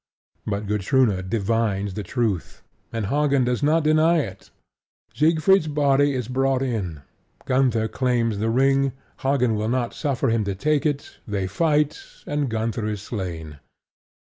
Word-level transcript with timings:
But 0.47 0.65
Gutrune 0.65 1.29
divines 1.29 1.93
the 1.93 2.01
truth; 2.01 2.63
and 2.91 3.05
Hagen 3.05 3.43
does 3.43 3.61
not 3.61 3.83
deny 3.83 4.17
it. 4.21 4.49
Siegfried's 5.13 5.67
body 5.67 6.15
is 6.15 6.27
brought 6.27 6.63
in; 6.63 7.03
Gunther 7.45 7.87
claims 7.89 8.39
the 8.39 8.49
ring; 8.49 8.93
Hagen 9.19 9.53
will 9.53 9.69
not 9.69 9.93
suffer 9.93 10.29
him 10.29 10.43
to 10.45 10.55
take 10.55 10.87
it; 10.87 11.19
they 11.27 11.45
fight; 11.45 11.99
and 12.25 12.49
Gunther 12.49 12.87
is 12.87 13.03
slain. 13.03 13.59